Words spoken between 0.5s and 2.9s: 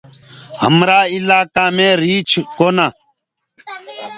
همرآ اِلآئيڪآ مينٚ ريٚڇ ڪونآ۔